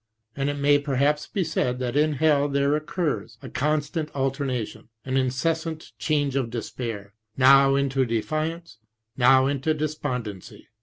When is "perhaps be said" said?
0.79-1.77